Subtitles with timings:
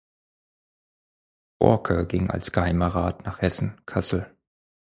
[1.59, 4.35] Borcke ging als Geheimer Rat nach Hessen-Kassel.